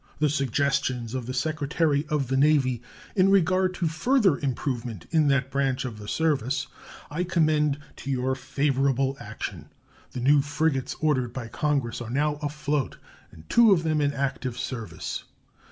[0.17, 2.81] The suggestions of the Secretary of the Navy
[3.15, 6.65] in regard to further improvement in that branch of the service
[7.11, 9.69] I commend to your favorable action.
[10.13, 12.97] The new frigates ordered by Congress are now afloat
[13.31, 15.25] and two of them in active service.